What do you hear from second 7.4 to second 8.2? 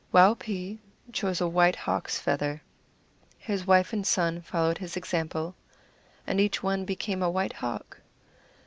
hawk.